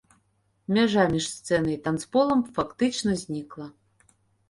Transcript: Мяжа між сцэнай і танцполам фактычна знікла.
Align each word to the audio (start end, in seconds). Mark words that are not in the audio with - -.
Мяжа 0.77 1.03
між 1.13 1.27
сцэнай 1.35 1.73
і 1.75 1.83
танцполам 1.85 2.43
фактычна 2.59 3.11
знікла. 3.25 3.73